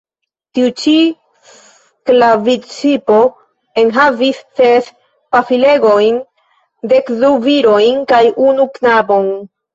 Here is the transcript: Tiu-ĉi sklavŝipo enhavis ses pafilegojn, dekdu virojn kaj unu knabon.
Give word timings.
Tiu-ĉi 0.57 0.93
sklavŝipo 1.49 3.17
enhavis 3.83 4.41
ses 4.61 4.89
pafilegojn, 5.37 6.19
dekdu 6.95 7.33
virojn 7.47 8.03
kaj 8.15 8.25
unu 8.49 8.69
knabon. 8.81 9.33